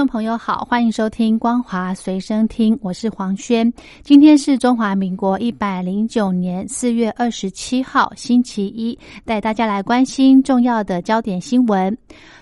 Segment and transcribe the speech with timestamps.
[0.00, 3.70] 众朋友好，欢迎收听光华随身听，我是黄轩。
[4.02, 11.94] 今天是中华民国一百零九年四月二十七号，星期一，带大家来关心重要的焦点新闻。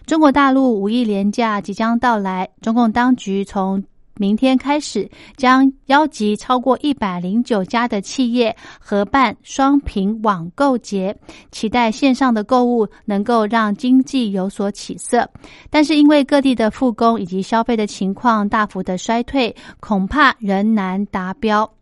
[0.06, 3.82] 中国大陆五一连假即将到来，中共当局从
[4.18, 11.16] 明天开始，将邀集超过一百零九家的企业合办双屏网购节，
[11.50, 15.28] 期待线上的购物能够让经济有所起色。
[15.70, 21.77] 但是因为各地的复工以及消费的情况大幅的衰退，恐怕仍难达标。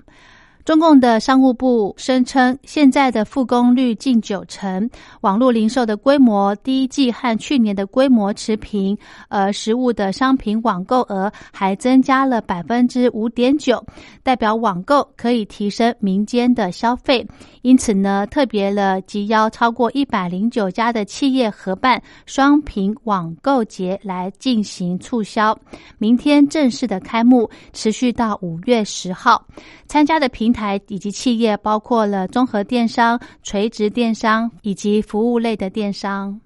[0.66, 13.80] 中共的商务部声称，现在的复工率近九成，网络零售的规模第一季和去年的规模持平，而实物的商品网购额还增加了百分之五点九，
[14.24, 17.24] 代表网购可以提升民间的消费。
[17.62, 25.56] 因此呢，特别了集邀超过一百零九家的企业合办双屏网购节来进行促销。
[25.98, 29.40] 明天正式的开幕，持续到五月十号，
[29.86, 30.55] 参加的平。
[30.56, 36.40] 台以及企业包括了综合电商、垂直电商以及服务类的电商。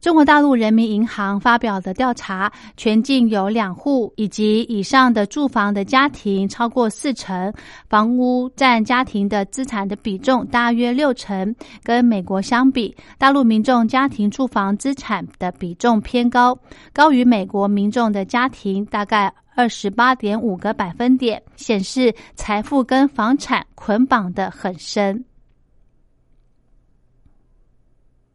[0.00, 7.50] 中国大陆人民银行发表的调查，全境有两户以及以上的住房的家庭超过四成，
[7.88, 11.56] 房屋占家庭的资产的比重大约六成。
[11.82, 16.58] 跟美国相比，大陆民众家庭住房资产的比重偏高，
[16.92, 25.24] 高于美国民众的家庭大概二十八点五个百分点，显示财富跟房产捆绑的很深。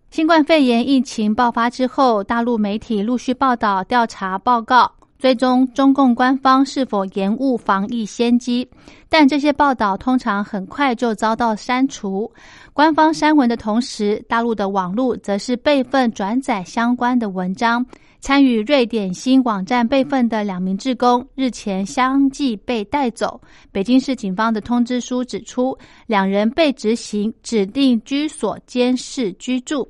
[0.09, 8.67] 新冠肺炎疫情爆发之后，大陆媒体陆续报道调查报告，追踪中共官方是否延误防疫先机。
[9.07, 12.31] 但这些报道通常很快就遭到删除。
[12.73, 17.85] 官方删文的同时，大陆的网络则是备份转载相关的文章。
[18.21, 23.39] 参与瑞典新网站备份的两名职工日前相继被带走。
[23.71, 29.87] 北京市警方的通知书指出，两人被执行指定居所监视居住。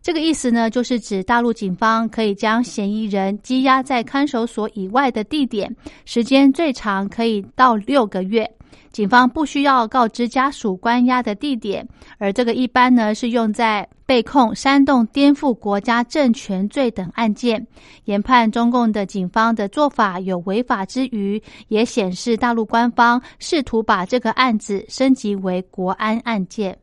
[0.00, 5.74] 这个意思呢，就是指大陆警方可以将嫌疑人羁押在看守所以外的地点，
[6.06, 8.50] 时间最长可以到六个月。
[8.90, 11.86] 警方不需要告知家属关押的地点，
[12.18, 17.64] 而这个一般呢是用在被控煽动颠覆国家政权罪等案件。
[18.04, 26.76] 研判中共的警方的做法有违法之余，也显示大陆官方试图把这个案子升级为国安案件。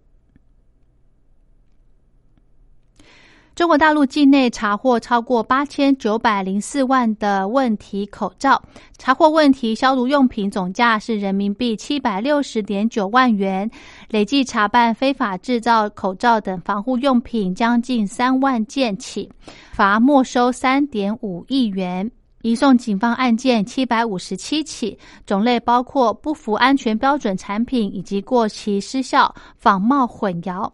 [3.55, 8.61] 中国大陆境内查获超过八千九百零四万的问题口罩，
[8.97, 13.71] 查获问题消毒用品总价是人民币七百六十点九万元，
[14.09, 19.31] 累计查办非法制造口罩等防护用品将近三万件起，
[19.71, 22.11] 罚没收三点五亿元。
[22.45, 24.95] 移送警方案件七百五十七起，
[25.25, 30.71] 种类包括不符安全标准产品以及过期失效、仿冒混淆。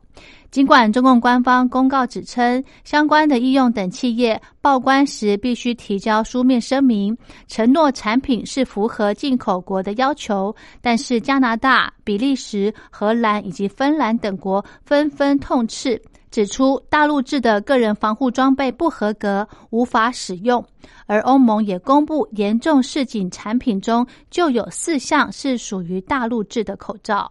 [0.50, 7.18] 尽管中共官方公告指称，相关的医用等企业报关时必须提交书面声明，
[7.48, 16.02] 承诺产品是符合进口国的要求，但是加拿大、比利时、荷兰以及芬兰等国纷纷痛斥。
[16.32, 20.66] 指出大陆制的个人防护装备不合格，无法使用。
[21.06, 27.30] 而欧盟也公布严重市警产品中就有四项是属于大陆制的口罩。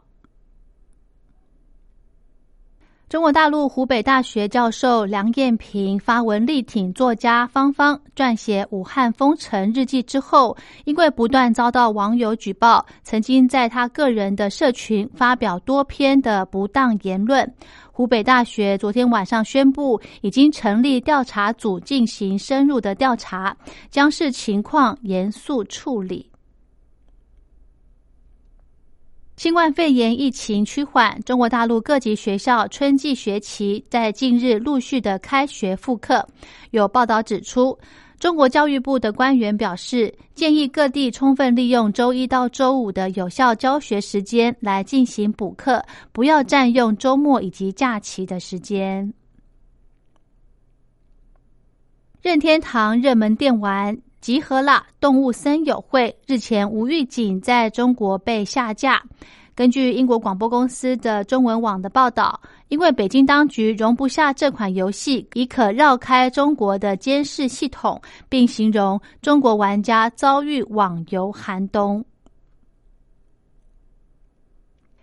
[3.10, 17.52] 中国大陆湖北大学教授梁艳平发文力挺作家方方撰写《武汉封城日记》之后，因为不断遭到网友举报，曾经在他个人的社群发表多篇的不当言论。
[17.90, 23.56] 湖北大学昨天晚上宣布，已经成立调查组进行深入的调查，
[23.90, 26.29] 将视情况严肃处理。
[29.40, 36.28] 新冠肺炎疫情趋缓，中国大陆各级学校春季学期在近日陆续的开学复课。
[36.72, 37.78] 有报道指出，
[38.18, 45.82] 中国教育部的官员表示，建议各地充分利用周一到周五的有效教学时间来进行补课，
[46.12, 49.10] 不要占用周末以及假期的时间。
[52.20, 53.98] 任天堂热门电玩。
[54.20, 59.02] 集合了动物森友会日前无预警在中国被下架。
[59.54, 72.02] 根据英国广播公司的中文网的报道，因为北京当局容不下这款游戏已可绕开中国的监视系统，并形容中国玩家遭遇网游寒冬。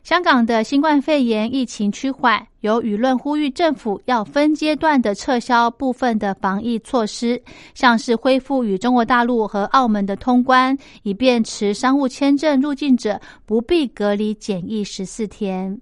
[0.07, 7.43] 香港的新冠肺炎疫情趋缓，有舆论呼吁政府要分阶段的撤销部分的防疫措施，
[7.73, 15.77] 像是恢复与中国大陆和澳门的通关，以便持商务签证入境者不必隔离检疫十四天。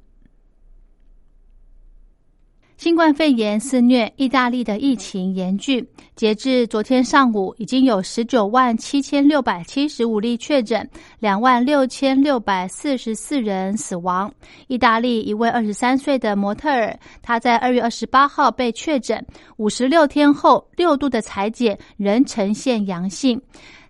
[2.77, 5.85] 新冠肺炎肆虐，意大利的疫情严峻。
[6.13, 10.87] 截至昨天上午，已经有十九万七千六百七十五例确诊，
[11.19, 14.31] 两万六千六百四十四人死亡。
[14.67, 19.25] 意大利一位二十三岁的模特儿，他在二月二十八号被确诊，
[19.55, 23.41] 五十六天后六度的裁剪仍呈现阳性。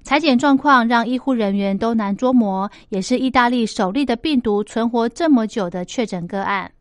[0.03, 6.71] 裁剪状况让医护人员都难捉摸，也是意大利首例的病毒存活这么久的确诊个案。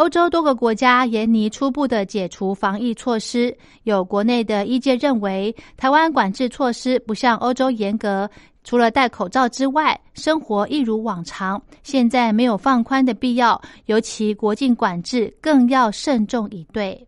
[0.00, 8.26] 欧洲多个国家严拟初步的解除防疫措施，有国内的医界认为，台湾管制措施不像欧洲严格，
[8.64, 17.06] 除了戴口罩之外，生活一如往常，现在没有放宽的必要，尤其国境管制更要慎重以对。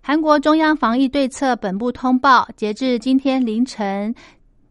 [0.00, 4.12] 韩国中央防疫对策本部通报，截至今天凌晨，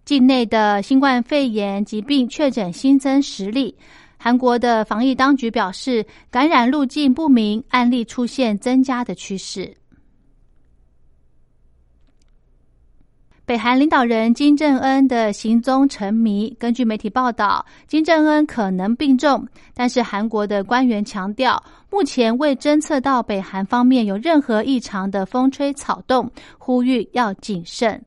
[0.04, 3.74] 境内的新冠肺炎疾病确诊新增十例。
[4.24, 9.76] 韩国的防疫当局表示，感染路径不明，案例出现增加的趋势。
[13.48, 16.56] 北韩领导人金正恩的行踪成谜。
[16.60, 28.00] 根据媒体报道，金正恩可能病重，但是韩国的官员强调，目前未侦测到北韩方面有任何异常的风吹草动，呼吁要谨慎。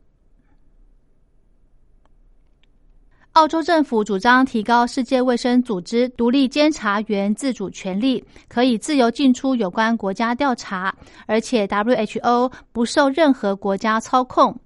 [3.35, 10.95] 澳洲政府主张提高世界卫生组织独立监察员自主权利，可以自由进出有关国家调查，
[11.27, 14.57] 而且 WHO 不受任何国家操控。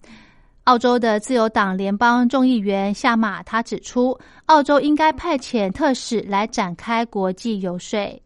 [0.64, 8.22] 澳洲的自由党联邦众议员夏马他指出，澳洲应该派遣特使来展开国际游说。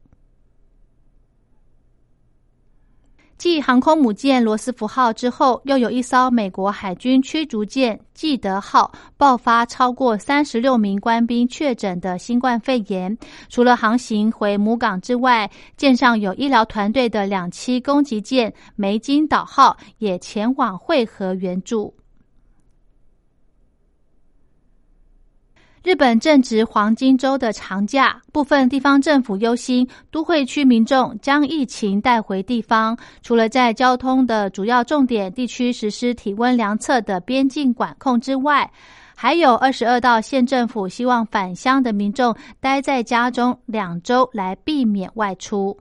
[3.43, 13.19] 继航空母舰罗斯福号之后，又有一艘美国海军驱逐舰记德号爆发超过三十六名官兵确诊的新冠肺炎。
[13.49, 21.93] 除了航行回母港之外，舰上有医疗团队的两栖攻击舰梅津岛号也前往汇合援助。
[25.85, 32.97] 日本正值黄金周的长假，部分地方政府忧心都会区民众将疫情带回地方。
[33.21, 38.71] 除了在交通的主要重点地区实施体温量测的边境管控之外，
[39.17, 45.77] 还有二十二道县政府希望返乡的民众待在家中两周，来避免外出。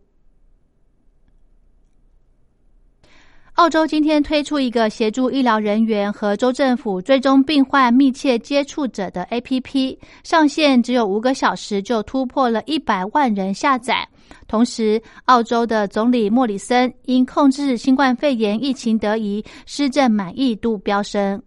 [3.55, 14.07] 澳洲今天推出一个协助医疗人员和州政府追踪病患密切接触者的 APP，上线只有五个小时就突破了一百万人下载。
[14.47, 21.39] 同时，澳洲的总理莫里森因控制新冠肺炎疫情得宜，施政满意度飙升。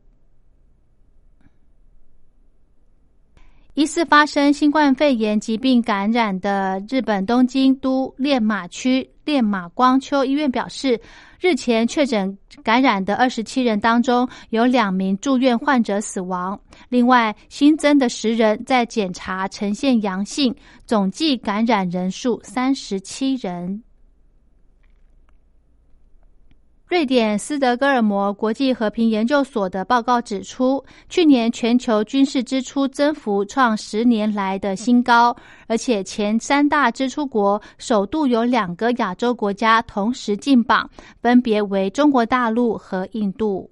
[3.75, 11.00] 疑似发生新冠肺炎疾病感染的日本东京都练马区练马光丘医院表示，
[11.40, 16.57] 日前确诊感染的二十七人当中，有两名住院患者死亡。
[16.88, 20.54] 另外新增的十人在检查呈现阳性，
[20.87, 23.83] 总计感染人数三十七人。
[26.87, 35.35] 瑞典斯德哥尔摩国际和平研究所的报告指出，去年全球军事支出增幅创十年来的新高，
[35.67, 40.88] 而且前三大支出国首度有两个亚洲国家同时进榜，
[41.23, 43.69] 分别为中国大陆和印度。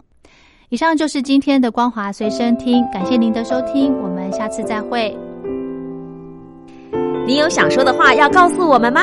[0.71, 5.15] 以上就是今天的光华随身听，感谢您的收听，我们下次再会。
[7.27, 9.03] 你有想说的话要告诉我们吗？